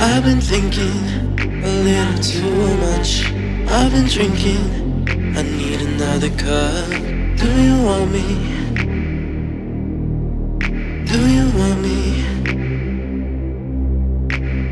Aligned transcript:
I've 0.00 0.22
been 0.22 0.40
thinking 0.40 0.96
a 1.64 1.82
little 1.82 2.18
too 2.22 2.76
much. 2.78 3.26
I've 3.68 3.92
been 3.92 4.06
drinking. 4.06 5.36
I 5.36 5.42
need 5.42 5.80
another 5.82 6.30
cup. 6.30 6.88
Do 7.36 7.62
you 7.62 7.82
want 7.82 8.10
me? 8.12 8.63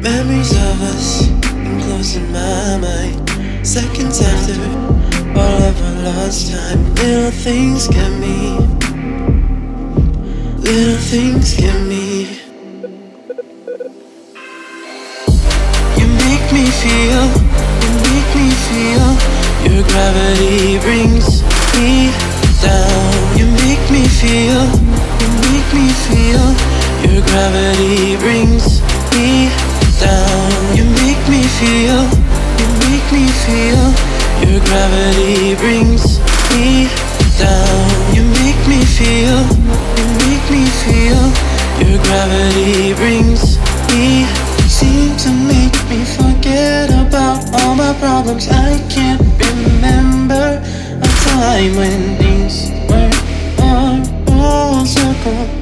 Memories 0.03 0.51
of 0.51 0.83
us 0.83 1.29
enclosing 1.29 2.33
my 2.33 2.77
mind. 2.77 3.65
Seconds 3.65 4.21
after 4.21 4.59
all 5.39 5.63
of 5.63 5.81
our 5.81 6.03
lost 6.03 6.51
time. 6.51 6.93
Little 6.97 7.31
things 7.31 7.87
get 7.87 8.11
me. 8.19 8.59
Little 10.59 10.99
things 11.07 11.55
get 11.55 11.81
me. 11.87 12.35
You 15.99 16.07
make 16.27 16.47
me 16.51 16.67
feel, 16.83 17.23
you 17.79 17.91
make 18.03 18.31
me 18.35 18.51
feel. 18.67 19.07
Your 19.71 19.87
gravity 19.87 20.81
brings 20.81 21.45
me 21.79 22.11
down. 22.61 23.39
You 23.39 23.47
make 23.63 23.85
me 23.89 24.03
feel, 24.19 24.67
you 25.23 25.29
make 25.47 25.69
me 25.79 25.87
feel. 26.11 26.47
Your 27.07 27.23
gravity 27.23 28.17
brings 28.17 28.83
me 29.15 29.47
down. 29.49 29.72
You 30.03 30.85
make 30.99 31.23
me 31.29 31.43
feel, 31.59 32.03
you 32.59 32.67
make 32.91 33.07
me 33.15 33.25
feel. 33.47 33.85
Your 34.43 34.61
gravity 34.67 35.55
brings 35.55 36.19
me 36.51 36.91
down. 37.39 38.15
You 38.15 38.25
make 38.43 38.59
me 38.67 38.83
feel, 38.83 39.39
you 39.97 40.07
make 40.27 40.47
me 40.51 40.67
feel. 40.83 41.23
Your 41.87 42.03
gravity 42.03 42.95
brings 42.95 43.59
me 43.95 44.27
seem 44.69 45.17
to 45.19 45.31
make 45.31 45.77
me 45.89 46.05
forget 46.05 46.91
about 46.91 47.39
all 47.61 47.77
my 47.77 47.95
problems. 48.01 48.49
I 48.49 48.79
can't 48.91 49.23
remember 49.39 50.61
a 51.01 51.11
time 51.31 51.77
when 51.77 52.17
things 52.19 52.71
were 52.91 53.11
all 54.41 54.85
circle. 54.85 55.62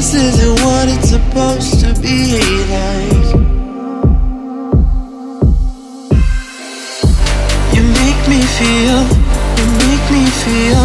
This 0.00 0.14
isn't 0.14 0.64
what 0.64 0.88
it's 0.88 1.10
supposed 1.10 1.78
to 1.84 1.92
be 2.00 2.32
like. 2.72 3.28
You 7.76 7.82
make 8.00 8.22
me 8.32 8.40
feel, 8.56 9.00
you 9.60 9.66
make 9.84 10.06
me 10.08 10.24
feel. 10.40 10.84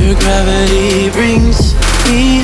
Your 0.00 0.16
gravity 0.24 1.10
brings 1.10 1.76
me 2.08 2.40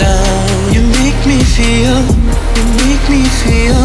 down. 0.00 0.72
You 0.72 0.80
make 0.96 1.20
me 1.28 1.44
feel, 1.44 2.08
you 2.56 2.64
make 2.80 3.04
me 3.12 3.22
feel. 3.44 3.80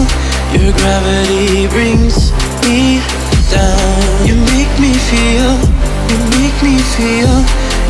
Your 0.55 0.71
gravity 0.79 1.67
brings 1.67 2.31
me 2.63 3.03
down. 3.51 4.23
You 4.23 4.35
make 4.55 4.73
me 4.79 4.93
feel, 5.11 5.51
you 6.07 6.17
make 6.39 6.57
me 6.63 6.79
feel. 6.95 7.35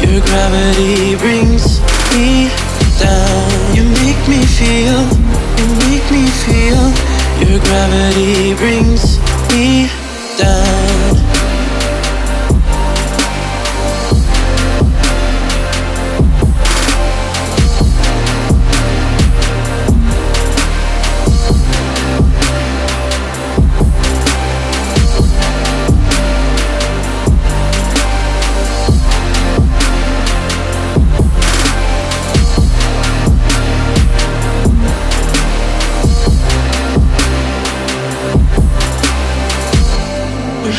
Your 0.02 0.26
gravity 0.26 1.16
brings 1.18 1.80
me 2.18 2.50
down. 2.50 2.65
Make 4.28 4.40
me 4.40 4.46
feel, 4.48 5.02
you 5.60 5.68
make 5.86 6.12
me 6.12 6.26
feel. 6.26 6.82
Your 7.48 7.60
gravity 7.60 8.56
brings 8.56 9.20
me 9.52 9.88
down. 10.36 10.65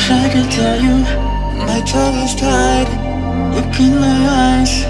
Wish 0.07 0.15
I 0.15 0.29
could 0.33 0.51
tell 0.53 0.81
you 0.81 0.99
my 1.67 1.81
tongue 1.81 2.15
is 2.23 2.37
tied. 2.37 2.87
Look 3.57 3.81
in 3.81 3.99
my 3.99 4.19
eyes, 4.55 4.83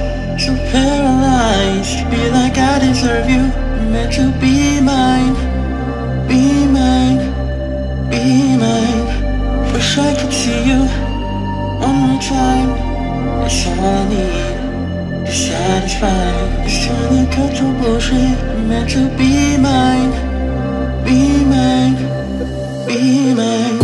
so 0.45 0.53
paralyzed. 0.71 2.05
Feel 2.11 2.33
like 2.33 2.59
I 2.59 2.79
deserve 2.81 3.27
you, 3.27 3.49
meant 3.89 4.13
to 4.17 4.31
be 4.39 4.79
mine, 4.79 5.33
be 6.29 6.67
mine, 6.67 7.19
be 8.11 8.59
mine. 8.59 9.73
Wish 9.73 9.97
I 9.97 10.13
could 10.21 10.35
see 10.35 10.63
you 10.69 10.81
one 11.81 11.97
more 12.05 12.21
time. 12.21 12.69
It's 13.47 13.67
all 13.69 13.81
I 13.81 14.09
need 14.13 15.25
to 15.25 15.33
satisfy 15.33 16.63
this 16.63 16.91
uncomfortable 16.91 17.99
shit. 17.99 18.37
Meant 18.69 18.91
to 18.91 19.09
be 19.17 19.57
mine, 19.57 20.13
be 21.07 21.43
mine, 21.43 21.97
be 22.87 23.33
mine. 23.35 23.76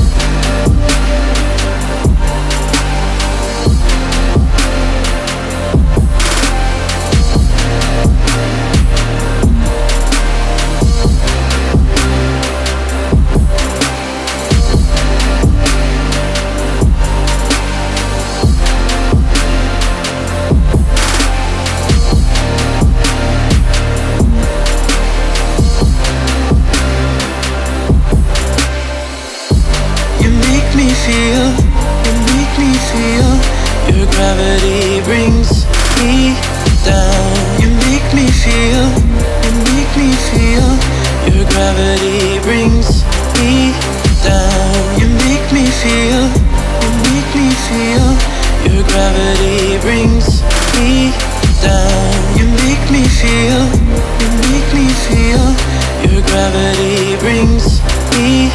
Gravity 34.23 35.03
brings 35.03 35.67
me 35.99 36.39
down. 36.87 37.35
You 37.59 37.69
make 37.91 38.07
me 38.15 38.31
feel, 38.31 38.87
you 39.43 39.53
make 39.75 39.93
me 39.99 40.11
feel. 40.31 40.69
Your 41.27 41.45
gravity 41.51 42.39
brings 42.47 43.03
me 43.43 43.75
down. 44.23 44.71
You 45.01 45.09
make 45.27 45.47
me 45.51 45.67
feel, 45.83 46.23
you 46.83 46.91
make 47.11 47.31
me 47.35 47.49
feel. 47.67 48.07
Your 48.71 48.85
gravity 48.87 49.83
brings 49.83 50.27
me 50.79 51.11
down. 51.59 52.15
You 52.39 52.47
make 52.63 52.85
me 52.95 53.03
feel, 53.03 53.63
you 54.23 54.29
make 54.47 54.71
me 54.79 54.87
feel. 55.07 55.47
Your 56.07 56.23
gravity 56.31 57.19
brings 57.19 57.83
me 58.15 58.55